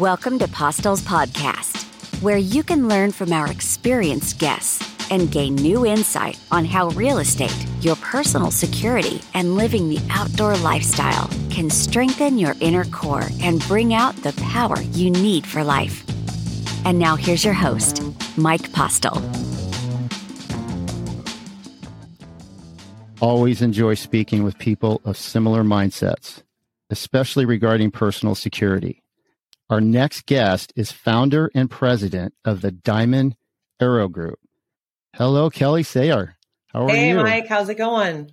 [0.00, 1.84] Welcome to Postel's podcast,
[2.22, 7.18] where you can learn from our experienced guests and gain new insight on how real
[7.18, 13.60] estate, your personal security, and living the outdoor lifestyle can strengthen your inner core and
[13.68, 16.02] bring out the power you need for life.
[16.86, 18.02] And now here's your host,
[18.38, 19.22] Mike Postel.
[23.20, 26.42] Always enjoy speaking with people of similar mindsets,
[26.88, 28.99] especially regarding personal security.
[29.70, 33.36] Our next guest is founder and president of the Diamond
[33.80, 34.40] Arrow Group.
[35.14, 36.36] Hello, Kelly Sayer.
[36.72, 37.18] How are hey, you?
[37.18, 37.46] Hey, Mike.
[37.46, 38.32] How's it going?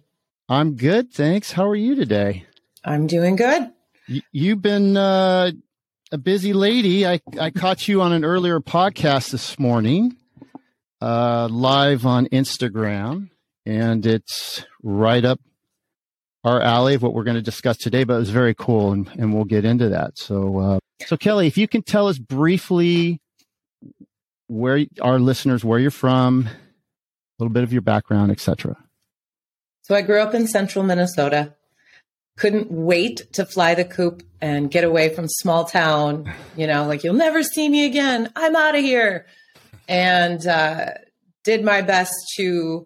[0.49, 1.51] I'm good, thanks.
[1.51, 2.47] How are you today?
[2.83, 3.69] I'm doing good.
[4.09, 5.51] Y- you've been uh,
[6.11, 7.05] a busy lady.
[7.05, 10.17] I, I caught you on an earlier podcast this morning,
[11.01, 13.29] uh, live on Instagram,
[13.63, 15.39] and it's right up
[16.43, 18.03] our alley of what we're going to discuss today.
[18.03, 20.17] But it was very cool, and, and we'll get into that.
[20.17, 23.19] So, uh, so Kelly, if you can tell us briefly
[24.47, 28.75] where our listeners, where you're from, a little bit of your background, etc.
[29.83, 31.53] So I grew up in central Minnesota.
[32.37, 36.31] Couldn't wait to fly the coop and get away from small town.
[36.55, 38.31] You know, like you'll never see me again.
[38.35, 39.25] I'm out of here.
[39.87, 40.89] And uh,
[41.43, 42.85] did my best to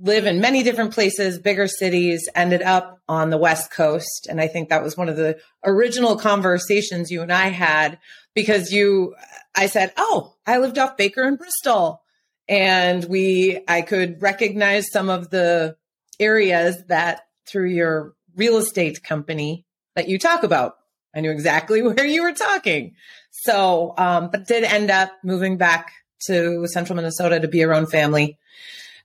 [0.00, 4.26] live in many different places, bigger cities, ended up on the West Coast.
[4.28, 7.98] And I think that was one of the original conversations you and I had
[8.34, 9.14] because you,
[9.54, 12.02] I said, Oh, I lived off Baker and Bristol.
[12.48, 15.76] And we, I could recognize some of the
[16.18, 20.76] areas that through your real estate company that you talk about.
[21.14, 22.94] I knew exactly where you were talking.
[23.30, 25.92] So, um, but did end up moving back
[26.26, 28.38] to central Minnesota to be around family.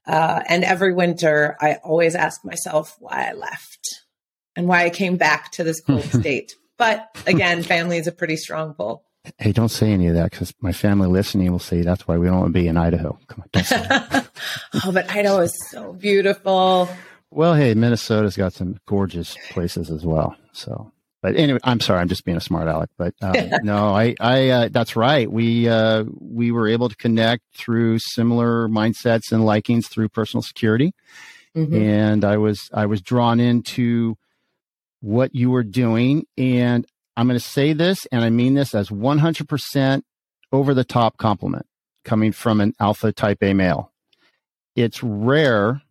[0.08, 4.04] Uh, and every winter, I always ask myself why I left
[4.56, 6.56] and why I came back to this cold state.
[6.78, 9.04] But again, family is a pretty strong pull.
[9.38, 12.28] Hey, don't say any of that because my family listening will say that's why we
[12.28, 13.20] don't want to be in Idaho.
[13.28, 14.30] Come on, don't say that.
[14.86, 16.90] oh, but Idaho is so beautiful.
[17.30, 20.36] Well, hey, Minnesota's got some gorgeous places as well.
[20.54, 22.90] So, but anyway, I'm sorry, I'm just being a smart aleck.
[22.98, 25.32] But um, no, I, I, uh, that's right.
[25.32, 30.94] We, uh, we were able to connect through similar mindsets and likings through personal security,
[31.56, 31.76] mm-hmm.
[31.76, 34.16] and I was, I was drawn into
[35.02, 36.86] what you were doing, and
[37.16, 40.02] I'm going to say this, and I mean this as 100%
[40.52, 41.66] over the top compliment
[42.06, 43.92] coming from an alpha type A male.
[44.76, 45.82] It's rare.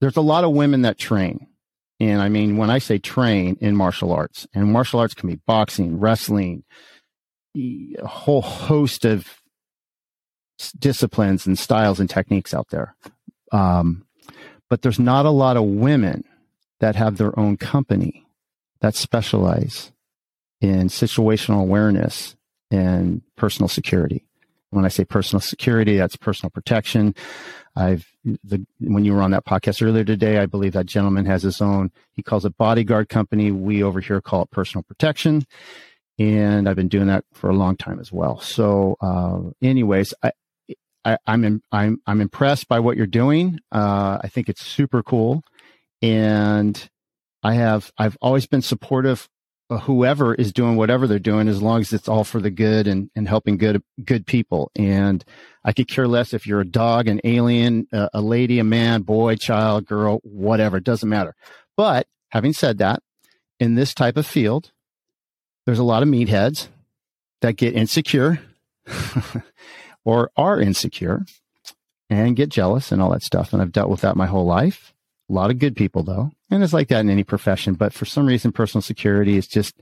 [0.00, 1.48] There's a lot of women that train.
[2.02, 5.40] And I mean, when I say train in martial arts, and martial arts can be
[5.46, 6.64] boxing, wrestling,
[7.56, 9.40] a whole host of
[10.76, 12.96] disciplines and styles and techniques out there.
[13.52, 14.04] Um,
[14.68, 16.24] but there's not a lot of women
[16.80, 18.26] that have their own company
[18.80, 19.92] that specialize
[20.60, 22.34] in situational awareness
[22.72, 24.26] and personal security.
[24.72, 27.14] When I say personal security, that's personal protection.
[27.76, 31.42] I've the when you were on that podcast earlier today, I believe that gentleman has
[31.42, 31.90] his own.
[32.12, 33.50] He calls it bodyguard company.
[33.50, 35.46] We over here call it personal protection,
[36.18, 38.40] and I've been doing that for a long time as well.
[38.40, 40.32] So, uh, anyways, I,
[41.04, 43.60] I am I'm, I'm I'm impressed by what you're doing.
[43.70, 45.42] Uh, I think it's super cool,
[46.00, 46.88] and
[47.42, 49.28] I have I've always been supportive
[49.70, 53.10] whoever is doing whatever they're doing as long as it's all for the good and,
[53.14, 54.70] and helping good good people.
[54.76, 55.24] And
[55.64, 59.02] i could care less if you're a dog an alien a, a lady a man
[59.02, 61.34] boy child girl whatever it doesn't matter.
[61.76, 63.02] But having said that
[63.60, 64.72] in this type of field
[65.66, 66.68] there's a lot of meatheads
[67.40, 68.40] that get insecure
[70.04, 71.24] or are insecure
[72.10, 73.52] and get jealous and all that stuff.
[73.52, 74.92] And i've dealt with that my whole life
[75.28, 78.04] a lot of good people though and it's like that in any profession but for
[78.04, 79.74] some reason personal security is just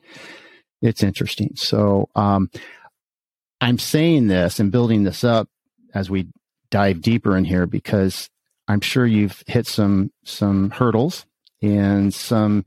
[0.83, 1.53] it's interesting.
[1.57, 2.51] So um,
[3.61, 5.49] i'm saying this and building this up
[5.95, 6.27] as we
[6.71, 8.31] dive deeper in here because
[8.69, 11.27] i'm sure you've hit some some hurdles
[11.61, 12.65] and some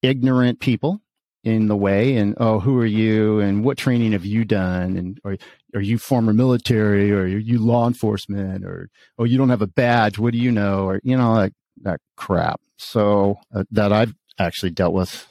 [0.00, 1.02] ignorant people
[1.44, 4.96] in the way and oh who are you and what training have you done?
[4.96, 5.36] And or
[5.74, 8.88] are you former military or are you law enforcement or
[9.18, 10.18] oh you don't have a badge.
[10.18, 10.84] What do you know?
[10.84, 11.52] Or you know like
[11.82, 12.60] that crap.
[12.76, 15.26] So uh, that I've actually dealt with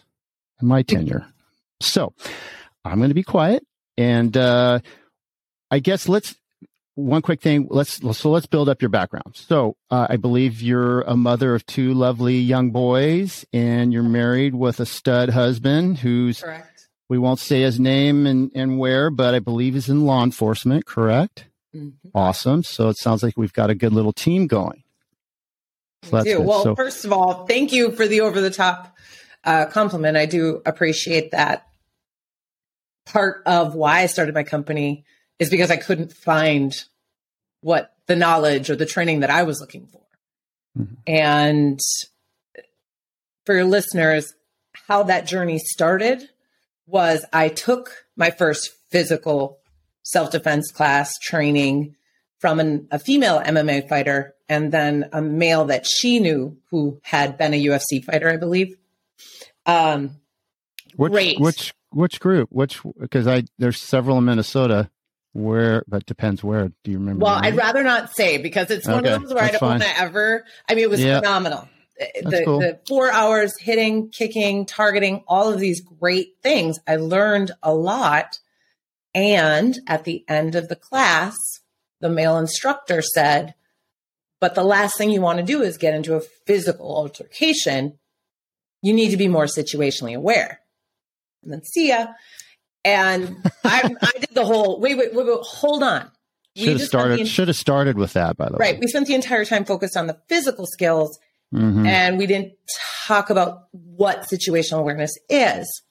[0.61, 1.25] in my tenure.
[1.81, 2.13] So
[2.85, 3.65] I'm going to be quiet,
[3.97, 4.79] and uh,
[5.69, 6.35] I guess let's
[6.95, 7.67] one quick thing.
[7.69, 9.35] Let's so let's build up your background.
[9.35, 14.55] So uh, I believe you're a mother of two lovely young boys, and you're married
[14.55, 16.67] with a stud husband who's correct.
[17.11, 20.85] We won't say his name and, and where, but I believe he's in law enforcement.
[20.85, 21.45] Correct.
[21.75, 22.07] Mm-hmm.
[22.15, 22.63] Awesome.
[22.63, 24.83] So it sounds like we've got a good little team going.
[26.03, 26.41] So do.
[26.41, 28.95] Well, so, first of all, thank you for the over the top
[29.43, 30.17] uh, compliment.
[30.17, 31.67] I do appreciate that.
[33.05, 35.05] part of why I started my company
[35.39, 36.73] is because I couldn't find
[37.61, 40.01] what the knowledge or the training that I was looking for.
[40.77, 40.93] Mm-hmm.
[41.07, 41.79] And
[43.45, 44.33] for your listeners,
[44.87, 46.29] how that journey started
[46.85, 49.59] was I took my first physical
[50.03, 51.95] self defense class training
[52.41, 57.37] from an, a female MMA fighter and then a male that she knew who had
[57.37, 58.75] been a UFC fighter, I believe.
[59.65, 60.17] Um,
[60.95, 61.39] which, great.
[61.39, 62.49] Which which group?
[62.51, 64.89] Which because I there's several in Minnesota.
[65.33, 66.73] Where, but depends where.
[66.83, 67.23] Do you remember?
[67.23, 69.81] Well, I'd rather not say because it's okay, one of those where I don't want
[69.81, 70.43] to ever.
[70.67, 71.69] I mean, it was phenomenal.
[71.97, 72.59] The, cool.
[72.59, 76.79] the four hours hitting, kicking, targeting, all of these great things.
[76.85, 78.39] I learned a lot.
[79.13, 81.50] And at the end of the class,
[82.01, 83.53] the male instructor said,
[84.41, 87.99] but the last thing you want to do is get into a physical altercation.
[88.81, 90.59] You need to be more situationally aware.
[91.43, 92.07] And then see ya.
[92.83, 96.09] And I, I did the whole wait, wait, wait, wait hold on.
[96.55, 97.27] Should have started.
[97.27, 98.71] should have started with that, by the right, way.
[98.73, 98.79] Right.
[98.81, 101.17] We spent the entire time focused on the physical skills,
[101.53, 101.85] mm-hmm.
[101.85, 102.53] and we didn't
[103.07, 105.83] talk about what situational awareness is.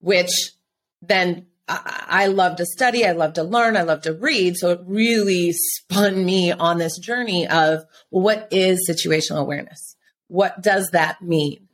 [0.00, 0.32] Which
[1.00, 4.56] then I, love to study, I love to learn, I love to read.
[4.56, 9.96] So it really spun me on this journey of what is situational awareness?
[10.28, 11.68] What does that mean?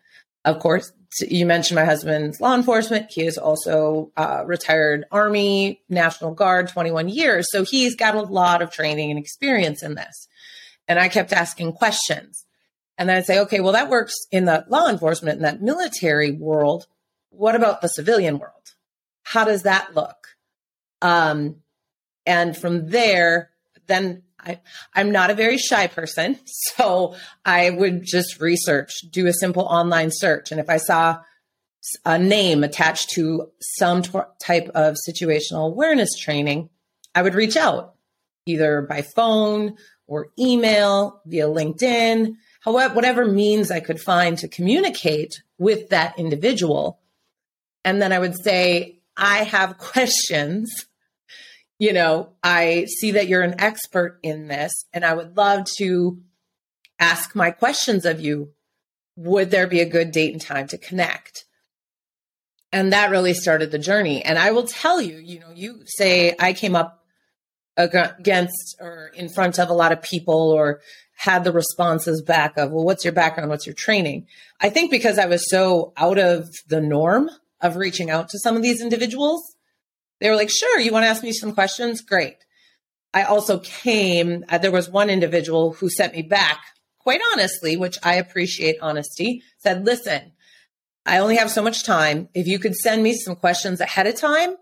[0.44, 3.10] Of course, you mentioned my husband's law enforcement.
[3.10, 7.46] He is also uh, retired Army, National Guard, 21 years.
[7.50, 10.28] So he's got a lot of training and experience in this.
[10.88, 12.44] And I kept asking questions.
[12.98, 16.32] And then I'd say, okay, well, that works in the law enforcement, in that military
[16.32, 16.86] world.
[17.30, 18.52] What about the civilian world?
[19.26, 20.36] How does that look?
[21.02, 21.56] Um,
[22.26, 23.50] and from there,
[23.88, 24.60] then I,
[24.94, 26.38] I'm not a very shy person.
[26.76, 30.52] So I would just research, do a simple online search.
[30.52, 31.18] And if I saw
[32.04, 36.68] a name attached to some t- type of situational awareness training,
[37.14, 37.94] I would reach out
[38.44, 39.76] either by phone
[40.06, 47.00] or email, via LinkedIn, however, whatever means I could find to communicate with that individual.
[47.84, 50.86] And then I would say, I have questions
[51.78, 56.18] you know, I see that you're an expert in this and I would love to
[56.98, 58.52] ask my questions of you.
[59.16, 61.44] Would there be a good date and time to connect?
[62.72, 64.22] And that really started the journey.
[64.22, 67.04] And I will tell you, you know, you say I came up
[67.76, 70.80] against or in front of a lot of people or
[71.14, 73.50] had the responses back of, well, what's your background?
[73.50, 74.26] What's your training?
[74.60, 77.30] I think because I was so out of the norm
[77.60, 79.56] of reaching out to some of these individuals,
[80.20, 82.00] they were like, sure, you want to ask me some questions?
[82.00, 82.36] Great.
[83.12, 86.60] I also came, uh, there was one individual who sent me back,
[86.98, 90.32] quite honestly, which I appreciate honesty, said, listen,
[91.04, 92.28] I only have so much time.
[92.34, 94.56] If you could send me some questions ahead of time,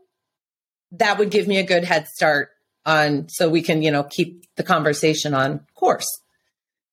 [0.92, 2.50] that would give me a good head start
[2.86, 6.06] on so we can, you know, keep the conversation on course.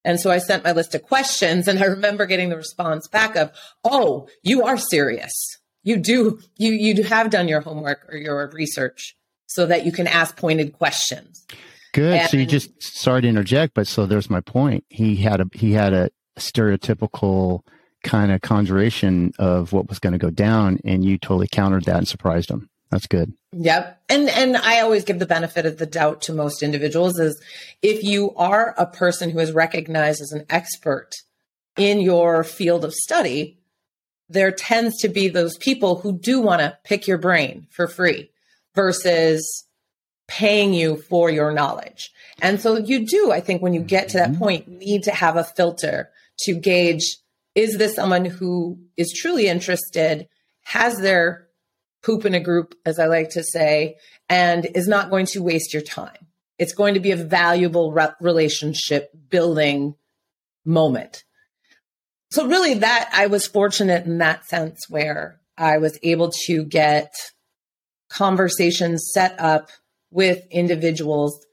[0.03, 3.35] And so I sent my list of questions and I remember getting the response back
[3.35, 3.51] of,
[3.83, 9.15] Oh, you are serious you do you you have done your homework or your research
[9.47, 11.45] so that you can ask pointed questions.
[11.93, 12.19] Good.
[12.19, 14.85] And, so you just sorry to interject, but so there's my point.
[14.89, 17.61] He had a he had a stereotypical
[18.03, 21.97] kind of conjuration of what was going to go down, and you totally countered that
[21.97, 22.69] and surprised him.
[22.91, 23.33] That's good.
[23.53, 24.01] Yep.
[24.09, 27.41] And and I always give the benefit of the doubt to most individuals is
[27.81, 31.11] if you are a person who is recognized as an expert
[31.77, 33.57] in your field of study,
[34.31, 38.31] there tends to be those people who do want to pick your brain for free
[38.75, 39.65] versus
[40.27, 42.11] paying you for your knowledge.
[42.41, 44.39] And so you do, I think, when you get to that mm-hmm.
[44.39, 46.09] point, need to have a filter
[46.39, 47.17] to gauge
[47.53, 50.27] is this someone who is truly interested,
[50.61, 51.47] has their
[52.01, 53.97] poop in a group, as I like to say,
[54.29, 56.27] and is not going to waste your time.
[56.57, 59.95] It's going to be a valuable re- relationship building
[60.63, 61.25] moment
[62.31, 67.13] so really that I was fortunate in that sense where I was able to get
[68.09, 69.69] conversations set up
[70.11, 71.45] with individuals,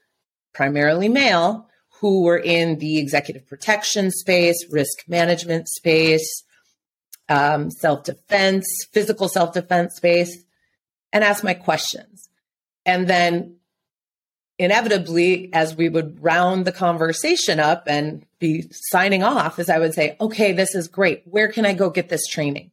[0.53, 1.69] primarily male,
[1.99, 6.43] who were in the executive protection space, risk management space,
[7.27, 10.43] um, self defense, physical self defense space,
[11.11, 12.29] and ask my questions.
[12.85, 13.58] And then
[14.59, 19.93] inevitably, as we would round the conversation up and be signing off, as I would
[19.93, 21.23] say, okay, this is great.
[21.25, 22.69] Where can I go get this training?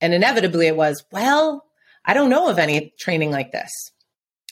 [0.00, 1.66] And inevitably it was, well,
[2.04, 3.70] I don't know of any training like this.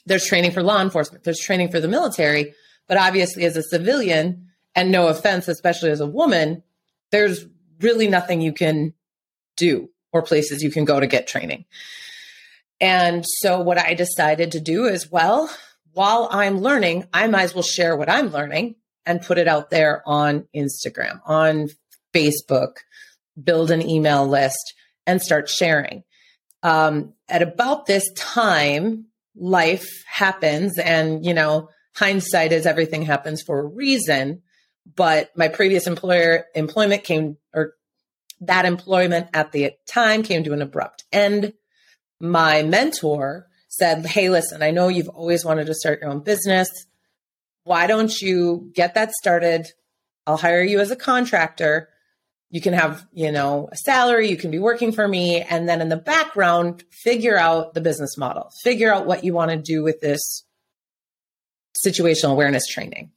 [0.05, 2.55] There's training for law enforcement, there's training for the military,
[2.87, 6.63] but obviously as a civilian, and no offense, especially as a woman,
[7.11, 7.47] there's
[7.81, 8.95] really nothing you can
[9.57, 11.65] do or places you can go to get training.
[12.81, 15.51] And so what I decided to do is, well,
[15.93, 19.71] while I'm learning, I might as well share what I'm learning and put it out
[19.71, 21.69] there on Instagram, on
[22.15, 22.77] Facebook,
[23.43, 24.75] build an email list
[25.07, 26.05] and start sharing.
[26.63, 33.59] Um, at about this time, life happens and, you know, hindsight is everything happens for
[33.59, 34.43] a reason.
[34.97, 37.75] But my previous employer employment came or
[38.41, 41.53] that employment at the time came to an abrupt end.
[42.21, 46.69] My mentor said, Hey, listen, I know you've always wanted to start your own business.
[47.65, 49.67] Why don't you get that started?
[50.27, 51.89] I'll hire you as a contractor.
[52.51, 55.41] You can have, you know, a salary, you can be working for me.
[55.41, 59.53] And then in the background, figure out the business model, figure out what you want
[59.53, 60.45] to do with this
[61.87, 63.11] situational awareness training.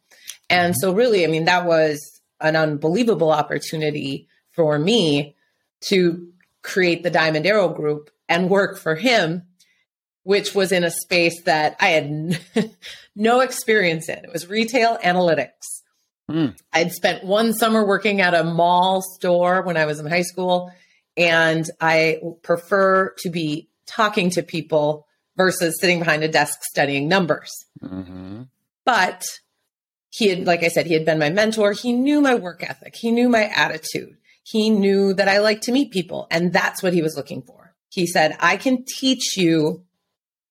[0.49, 0.79] And mm-hmm.
[0.79, 5.35] so, really, I mean, that was an unbelievable opportunity for me
[5.81, 6.29] to
[6.63, 9.43] create the Diamond Arrow Group and work for him,
[10.25, 12.39] which was in a space that I had
[13.15, 14.17] no experience in.
[14.17, 15.83] It was retail analytics.
[16.29, 16.57] Mm.
[16.73, 20.71] I'd spent one summer working at a mall store when I was in high school,
[21.15, 25.05] and I prefer to be talking to people
[25.37, 27.53] versus sitting behind a desk studying numbers.
[27.83, 28.43] Mm-hmm.
[28.83, 29.23] But
[30.09, 31.73] he had, like I said, he had been my mentor.
[31.73, 35.71] He knew my work ethic, he knew my attitude, he knew that I like to
[35.71, 37.75] meet people, and that's what he was looking for.
[37.89, 39.85] He said, I can teach you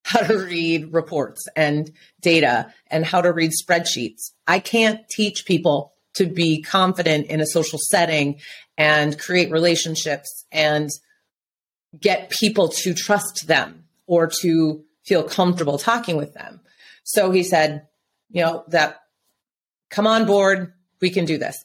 [0.05, 4.29] how to read reports and data and how to read spreadsheets.
[4.45, 8.39] I can't teach people to be confident in a social setting
[8.77, 10.91] and create relationships and
[11.99, 16.61] get people to trust them or to feel comfortable talking with them.
[17.03, 17.87] So he said,
[18.29, 18.99] you know, that
[19.89, 20.71] come on board,
[21.01, 21.57] we can do this.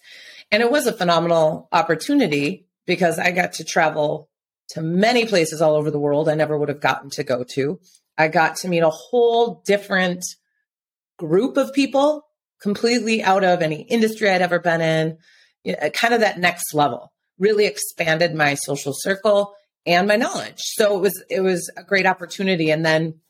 [0.50, 4.30] And it was a phenomenal opportunity because I got to travel
[4.70, 7.78] to many places all over the world I never would have gotten to go to.
[8.20, 10.24] I got to meet a whole different
[11.18, 12.26] group of people
[12.60, 15.18] completely out of any industry I'd ever been in,
[15.64, 17.12] you know, kind of that next level.
[17.38, 19.54] Really expanded my social circle
[19.86, 20.58] and my knowledge.
[20.58, 22.70] So it was it was a great opportunity.
[22.70, 23.20] And then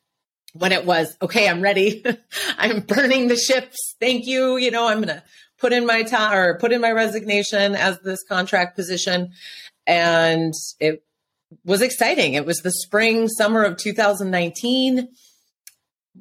[0.54, 2.04] when it was okay, I'm ready.
[2.58, 3.94] I'm burning the ships.
[4.00, 4.56] Thank you.
[4.56, 5.22] You know, I'm gonna
[5.60, 9.30] put in my time or put in my resignation as this contract position.
[9.86, 11.04] And it
[11.64, 12.34] was exciting.
[12.34, 15.08] It was the spring, summer of 2019.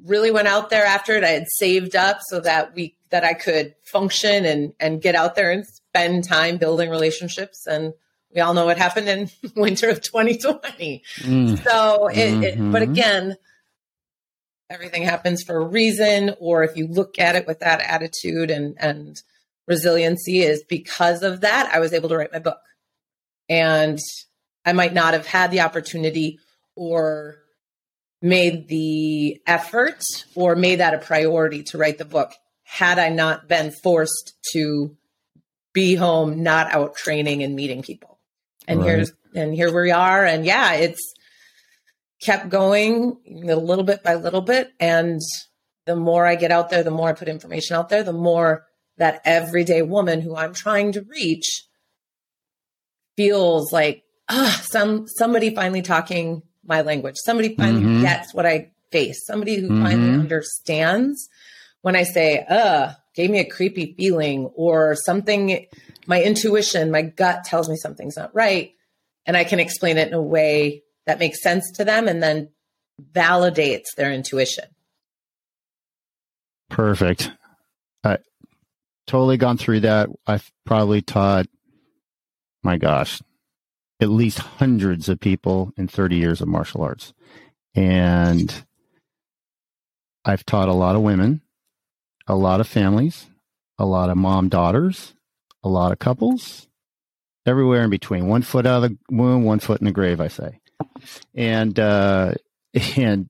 [0.04, 1.24] Really went out there after it.
[1.24, 5.34] I had saved up so that we that I could function and and get out
[5.34, 7.66] there and spend time building relationships.
[7.66, 7.92] And
[8.34, 11.02] we all know what happened in winter of 2020.
[11.18, 11.62] Mm.
[11.64, 12.42] So, it, mm-hmm.
[12.44, 13.36] it, but again,
[14.68, 16.34] everything happens for a reason.
[16.38, 19.20] Or if you look at it with that attitude and and
[19.66, 22.60] resiliency, is because of that I was able to write my book.
[23.48, 23.98] And
[24.64, 26.38] I might not have had the opportunity
[26.76, 27.36] or
[28.22, 30.02] made the effort
[30.34, 32.32] or made that a priority to write the book
[32.64, 34.96] had I not been forced to
[35.72, 38.18] be home, not out training and meeting people.
[38.68, 38.88] And right.
[38.88, 40.24] here's and here we are.
[40.24, 41.14] And yeah, it's
[42.20, 43.16] kept going
[43.48, 44.70] a little bit by little bit.
[44.78, 45.20] And
[45.86, 48.66] the more I get out there, the more I put information out there, the more
[48.98, 51.66] that everyday woman who I'm trying to reach
[53.16, 57.16] feels like ah, some somebody finally talking my language.
[57.24, 58.02] Somebody finally mm-hmm.
[58.02, 59.26] gets what I face.
[59.26, 59.82] Somebody who mm-hmm.
[59.82, 61.28] finally understands
[61.82, 65.66] when I say, uh, gave me a creepy feeling or something,
[66.06, 68.72] my intuition, my gut tells me something's not right.
[69.26, 72.50] And I can explain it in a way that makes sense to them and then
[73.12, 74.64] validates their intuition.
[76.68, 77.32] Perfect.
[78.04, 78.18] I
[79.06, 80.08] totally gone through that.
[80.26, 81.46] I've probably taught,
[82.62, 83.20] my gosh,
[84.00, 87.12] at least hundreds of people in 30 years of martial arts.
[87.74, 88.64] And
[90.24, 91.42] I've taught a lot of women,
[92.26, 93.26] a lot of families,
[93.78, 95.14] a lot of mom daughters,
[95.62, 96.68] a lot of couples,
[97.46, 98.26] everywhere in between.
[98.26, 100.60] One foot out of the womb, one foot in the grave, I say.
[101.34, 102.34] And uh,
[102.96, 103.28] and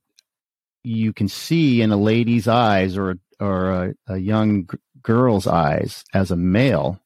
[0.83, 6.05] you can see in a lady's eyes or or a, a young g- girl's eyes
[6.15, 7.01] as a male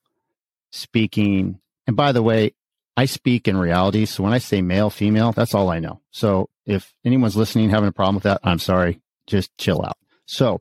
[0.73, 1.61] speaking.
[1.87, 2.55] And by the way,
[2.97, 4.05] I speak in reality.
[4.07, 6.01] So when I say male, female, that's all I know.
[6.11, 9.01] So if anyone's listening, having a problem with that, I'm sorry.
[9.27, 9.97] Just chill out.
[10.27, 10.61] So,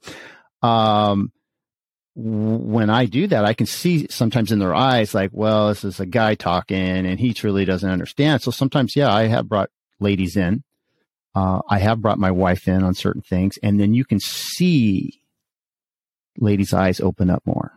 [0.61, 1.31] um,
[2.15, 5.99] when I do that, I can see sometimes in their eyes, like, well, this is
[5.99, 8.41] a guy talking and he truly doesn't understand.
[8.41, 10.63] So sometimes, yeah, I have brought ladies in.
[11.33, 15.21] Uh, I have brought my wife in on certain things and then you can see
[16.37, 17.71] ladies' eyes open up more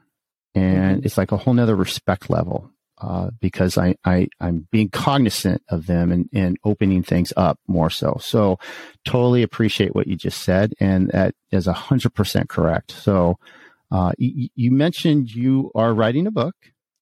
[0.55, 1.07] and mm-hmm.
[1.07, 5.87] it's like a whole nother respect level uh, because I, I, I'm being cognizant of
[5.87, 8.17] them and, and opening things up more so.
[8.21, 8.59] So
[9.05, 10.73] totally appreciate what you just said.
[10.81, 12.93] And that is a hundred percent correct.
[12.93, 13.37] So,
[13.91, 16.55] uh, y- you mentioned you are writing a book.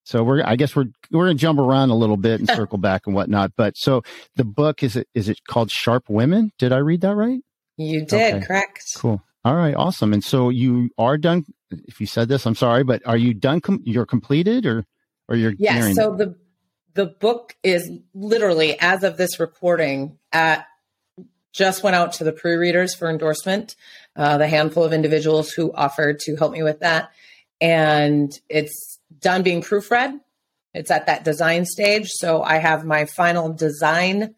[0.07, 2.79] So we're, I guess we're, we're going to jump around a little bit and circle
[2.79, 3.53] back and whatnot.
[3.57, 4.03] But so
[4.37, 6.51] the book, is it, is it called Sharp Women?
[6.59, 7.41] Did I read that right?
[7.77, 8.47] You did, okay.
[8.47, 8.85] correct.
[8.97, 9.23] Cool.
[9.45, 9.75] All right.
[9.75, 10.13] Awesome.
[10.13, 11.45] And so you are done.
[11.71, 13.61] If you said this, I'm sorry, but are you done?
[13.61, 14.85] Com- you're completed or,
[15.29, 15.55] or you're?
[15.59, 15.93] Yeah.
[15.93, 16.37] So the,
[16.95, 20.67] the book is literally as of this recording at
[21.53, 23.77] just went out to the pre-readers for endorsement.
[24.17, 27.11] Uh, the handful of individuals who offered to help me with that,
[27.61, 30.19] and it's done being proofread.
[30.75, 32.09] It's at that design stage.
[32.11, 34.35] So I have my final design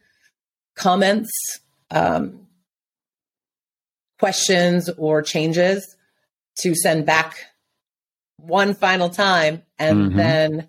[0.75, 1.31] comments,
[1.91, 2.47] um,
[4.19, 5.97] questions, or changes
[6.59, 7.37] to send back
[8.47, 9.63] one final time.
[9.79, 10.17] And mm-hmm.
[10.17, 10.69] then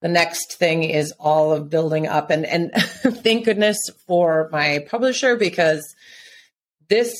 [0.00, 2.30] the next thing is all of building up.
[2.30, 5.94] And, and thank goodness for my publisher because
[6.88, 7.14] this,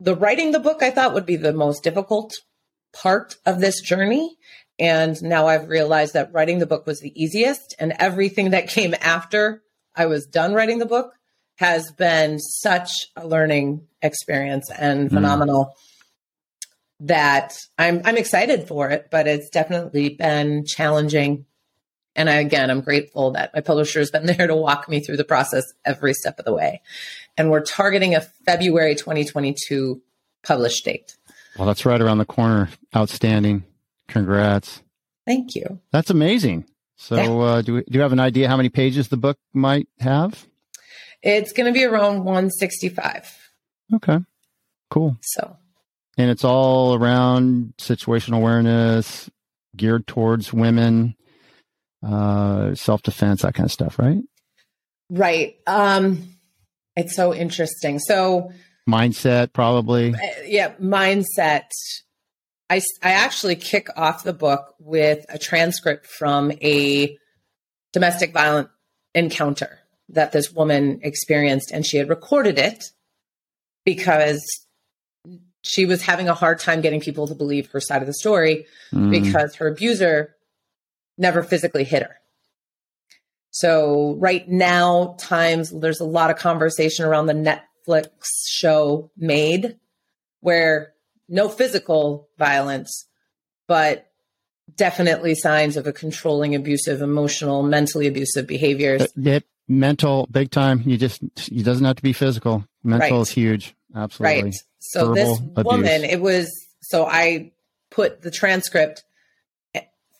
[0.00, 2.34] the writing the book, I thought would be the most difficult
[2.92, 4.36] part of this journey.
[4.78, 8.94] And now I've realized that writing the book was the easiest, and everything that came
[9.00, 9.62] after
[9.94, 11.14] I was done writing the book
[11.56, 15.14] has been such a learning experience and mm.
[15.14, 15.95] phenomenal mm.
[17.00, 21.46] That I'm I'm excited for it, but it's definitely been challenging.
[22.14, 25.18] And I, again, I'm grateful that my publisher has been there to walk me through
[25.18, 26.80] the process every step of the way.
[27.36, 30.00] And we're targeting a February 2022
[30.42, 31.16] published date.
[31.58, 32.70] Well, that's right around the corner.
[32.94, 33.64] Outstanding.
[34.08, 34.82] Congrats.
[35.26, 35.80] Thank you.
[35.90, 36.66] That's amazing.
[36.96, 37.30] So, yeah.
[37.30, 40.46] uh, do, we, do you have an idea how many pages the book might have?
[41.22, 43.50] It's going to be around 165.
[43.94, 44.18] Okay.
[44.90, 45.16] Cool.
[45.20, 45.56] So,
[46.16, 49.30] and it's all around situational awareness,
[49.76, 51.14] geared towards women,
[52.06, 54.22] uh, self defense, that kind of stuff, right?
[55.10, 55.56] Right.
[55.66, 56.22] Um,
[56.96, 57.98] it's so interesting.
[57.98, 58.52] So,
[58.88, 60.14] mindset, probably.
[60.14, 61.70] Uh, yeah, mindset
[62.68, 67.16] I, I actually kick off the book with a transcript from a
[67.92, 68.68] domestic violent
[69.14, 72.84] encounter that this woman experienced, and she had recorded it
[73.84, 74.44] because
[75.66, 78.66] she was having a hard time getting people to believe her side of the story
[78.92, 79.10] mm.
[79.10, 80.36] because her abuser
[81.18, 82.16] never physically hit her.
[83.50, 88.10] So right now, times there's a lot of conversation around the Netflix
[88.46, 89.78] show Maid,
[90.40, 90.92] where
[91.28, 93.06] no physical violence,
[93.66, 94.10] but
[94.74, 99.08] definitely signs of a controlling, abusive, emotional, mentally abusive behaviors.
[99.16, 100.82] Yep, mental, big time.
[100.84, 102.64] You just it doesn't have to be physical.
[102.84, 103.22] Mental right.
[103.22, 103.75] is huge.
[103.96, 104.42] Absolutely.
[104.42, 104.54] Right.
[104.78, 105.64] So Verbal this abuse.
[105.64, 106.50] woman, it was
[106.82, 107.52] so I
[107.90, 109.04] put the transcript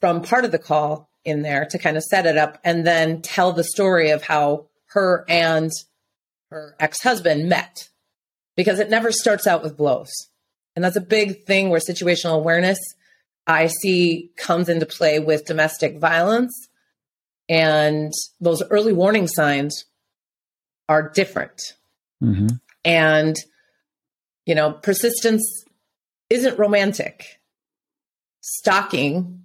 [0.00, 3.22] from part of the call in there to kind of set it up and then
[3.22, 5.70] tell the story of how her and
[6.50, 7.88] her ex-husband met
[8.56, 10.12] because it never starts out with blows.
[10.74, 12.78] And that's a big thing where situational awareness
[13.46, 16.68] I see comes into play with domestic violence.
[17.48, 19.84] And those early warning signs
[20.88, 21.60] are different.
[22.22, 22.48] Mm-hmm.
[22.84, 23.36] And,
[24.46, 25.64] you know, persistence
[26.30, 27.40] isn't romantic.
[28.40, 29.44] Stalking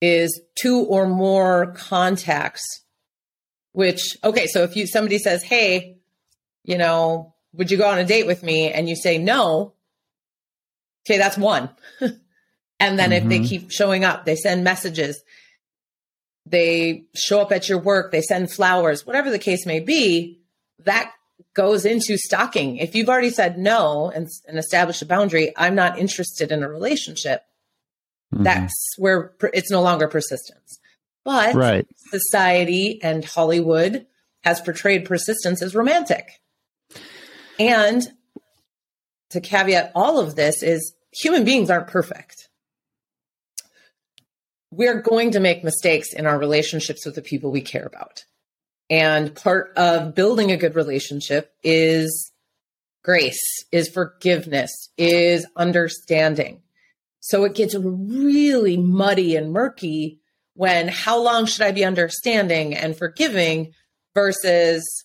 [0.00, 2.62] is two or more contacts,
[3.72, 5.96] which, okay, so if you, somebody says, Hey,
[6.64, 8.70] you know, would you go on a date with me?
[8.70, 9.74] And you say no,
[11.08, 11.70] Okay, that's one.
[12.00, 13.12] and then mm-hmm.
[13.12, 13.44] if they mm-hmm.
[13.46, 15.22] keep showing up, they send messages,
[16.44, 20.42] they show up at your work, they send flowers, whatever the case may be,
[20.80, 21.10] that
[21.58, 22.76] goes into stalking.
[22.76, 26.68] If you've already said no and, and established a boundary, I'm not interested in a
[26.68, 27.42] relationship,
[28.32, 28.44] mm-hmm.
[28.44, 30.78] that's where it's no longer persistence.
[31.24, 31.84] But right.
[31.96, 34.06] society and Hollywood
[34.44, 36.40] has portrayed persistence as romantic.
[37.58, 38.06] And
[39.30, 42.48] to caveat all of this is human beings aren't perfect.
[44.70, 48.26] We're going to make mistakes in our relationships with the people we care about.
[48.90, 52.32] And part of building a good relationship is
[53.04, 56.62] grace, is forgiveness, is understanding.
[57.20, 60.20] So it gets really muddy and murky
[60.54, 63.74] when how long should I be understanding and forgiving
[64.14, 65.04] versus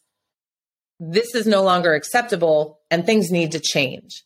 [0.99, 4.23] this is no longer acceptable and things need to change.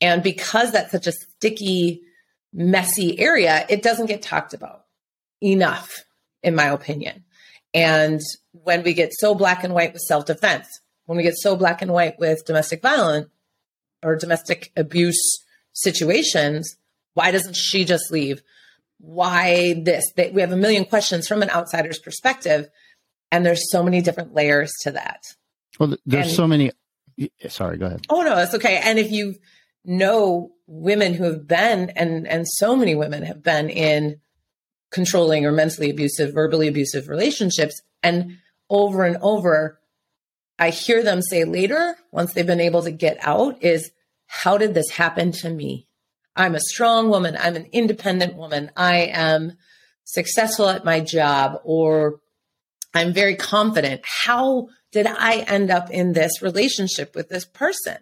[0.00, 2.02] And because that's such a sticky,
[2.52, 4.84] messy area, it doesn't get talked about
[5.40, 6.04] enough,
[6.42, 7.24] in my opinion.
[7.74, 8.20] And
[8.52, 10.66] when we get so black and white with self defense,
[11.06, 13.28] when we get so black and white with domestic violence
[14.02, 15.20] or domestic abuse
[15.72, 16.76] situations,
[17.14, 18.42] why doesn't she just leave?
[19.04, 20.04] why this?
[20.14, 22.68] They, we have a million questions from an outsider's perspective,
[23.32, 25.24] and there's so many different layers to that.
[25.80, 26.70] Well, there's And- so many.
[27.48, 28.02] Sorry, go ahead.
[28.08, 28.76] Oh no, it's okay.
[28.82, 29.34] And if you
[29.84, 34.20] know women who have been and and so many women have been in
[34.92, 38.38] controlling or mentally abusive, verbally abusive relationships and
[38.70, 39.80] over and over
[40.58, 43.90] I hear them say later once they've been able to get out is
[44.26, 45.88] how did this happen to me?
[46.36, 49.54] I'm a strong woman, I'm an independent woman, I am
[50.04, 52.20] successful at my job or
[52.94, 54.02] I'm very confident.
[54.04, 57.96] How did I end up in this relationship with this person?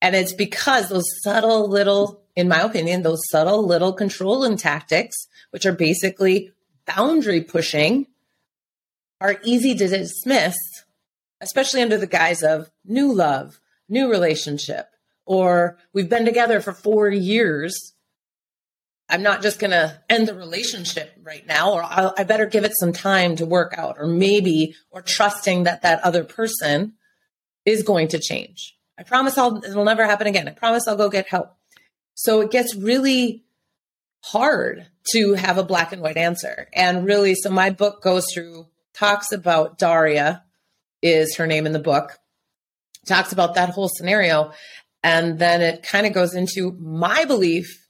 [0.00, 5.16] And it's because those subtle little, in my opinion, those subtle little controlling tactics,
[5.50, 6.52] which are basically
[6.86, 8.06] boundary pushing,
[9.20, 10.56] are easy to dismiss,
[11.40, 14.86] especially under the guise of new love, new relationship,
[15.26, 17.94] or we've been together for four years.
[19.08, 22.64] I'm not just going to end the relationship right now, or I'll, I better give
[22.64, 26.94] it some time to work out, or maybe, or trusting that that other person
[27.64, 28.76] is going to change.
[28.98, 30.48] I promise I'll, it'll never happen again.
[30.48, 31.56] I promise I'll go get help.
[32.14, 33.44] So it gets really
[34.22, 36.68] hard to have a black and white answer.
[36.74, 40.44] And really, so my book goes through, talks about Daria,
[41.02, 42.18] is her name in the book,
[43.06, 44.52] talks about that whole scenario.
[45.02, 47.86] And then it kind of goes into my belief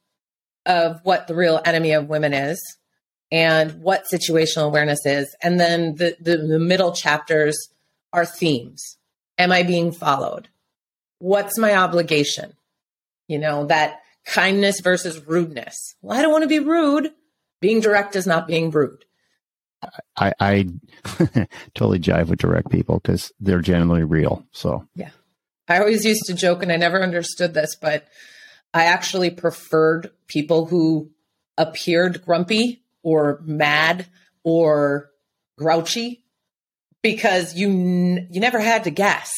[0.64, 2.60] of what the real enemy of women is
[3.32, 5.34] and what situational awareness is.
[5.42, 7.56] And then the, the, the middle chapters
[8.12, 8.98] are themes.
[9.38, 10.48] Am I being followed?
[11.18, 12.54] What's my obligation?
[13.26, 15.96] You know, that kindness versus rudeness.
[16.00, 17.12] Well, I don't want to be rude.
[17.60, 19.04] Being direct is not being rude.
[20.16, 20.68] I, I
[21.74, 24.46] totally jive with direct people because they're generally real.
[24.52, 25.10] So yeah.
[25.68, 28.06] I always used to joke, and I never understood this, but
[28.74, 31.10] I actually preferred people who
[31.56, 34.06] appeared grumpy or mad
[34.42, 35.10] or
[35.56, 36.24] grouchy
[37.02, 39.32] because you n- you never had to guess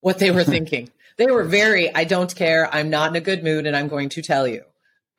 [0.00, 0.90] what they were thinking.
[1.20, 4.08] They were very I don't care, I'm not in a good mood and I'm going
[4.10, 4.62] to tell you.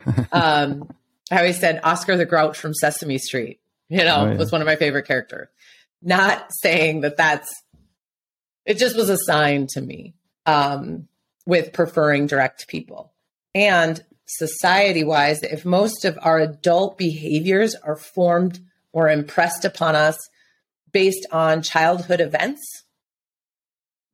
[0.31, 0.89] Um
[1.31, 4.37] I always said Oscar the Grouch from Sesame Street, you know, Oh, yeah.
[4.37, 5.47] was one of my favorite characters.
[6.01, 7.49] Not saying that that's
[8.65, 10.13] it just was a sign to me
[10.45, 11.07] um,
[11.45, 13.13] with preferring direct people.
[13.55, 18.59] And society wise, if most of our adult behaviors are formed
[18.91, 20.17] or impressed upon us
[20.91, 22.83] based on childhood events,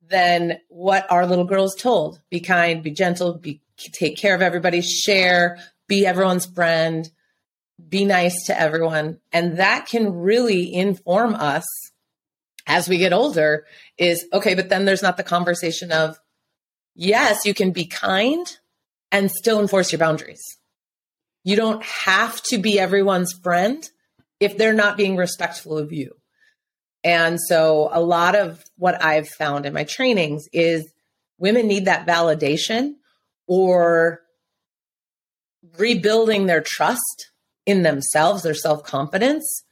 [0.08, 2.20] then what are little girls told?
[2.30, 7.10] Be kind, be gentle, be take care of everybody, share, be everyone's friend,
[7.88, 9.20] be nice to everyone.
[9.32, 11.64] And that can really inform us
[12.66, 13.64] as we get older
[13.96, 16.20] is okay, but then there's not the conversation of,
[16.94, 18.46] yes, you can be kind
[19.10, 20.42] and still enforce your boundaries.
[21.44, 23.88] You don't have to be everyone's friend
[24.38, 26.17] if they're not being respectful of you.
[27.04, 30.90] And so a lot of what I've found in my trainings is
[31.38, 32.94] women need that validation
[33.46, 34.20] or
[35.78, 37.30] rebuilding their trust
[37.66, 39.64] in themselves, their self confidence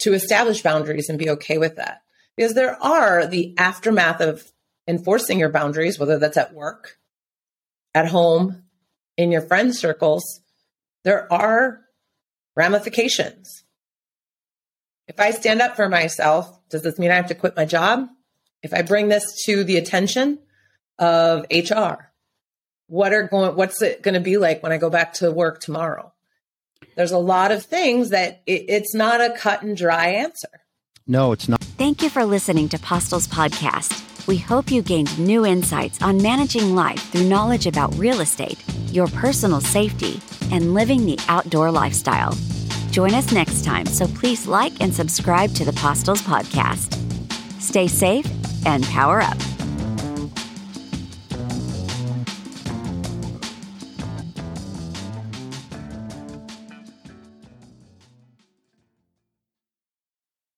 [0.00, 2.00] to establish boundaries and be okay with that.
[2.36, 4.50] Because there are the aftermath of
[4.88, 6.98] enforcing your boundaries, whether that's at work,
[7.94, 8.64] at home,
[9.16, 10.40] in your friend circles,
[11.04, 11.82] there are
[12.56, 13.64] ramifications.
[15.10, 18.06] If I stand up for myself, does this mean I have to quit my job?
[18.62, 20.38] If I bring this to the attention
[21.00, 22.12] of HR,
[22.86, 25.60] what are going what's it going to be like when I go back to work
[25.60, 26.12] tomorrow?
[26.94, 30.48] There's a lot of things that it, it's not a cut and dry answer.
[31.08, 31.60] no, it's not.
[31.76, 34.28] Thank you for listening to Postel's podcast.
[34.28, 39.08] We hope you gained new insights on managing life through knowledge about real estate, your
[39.08, 40.20] personal safety,
[40.52, 42.36] and living the outdoor lifestyle.
[42.90, 46.96] Join us next time, so please like and subscribe to the Postels podcast.
[47.60, 48.26] Stay safe
[48.66, 49.38] and power up.